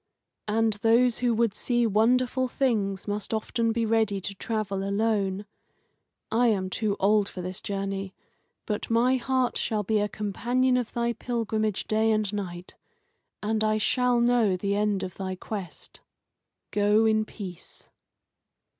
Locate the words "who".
1.19-1.31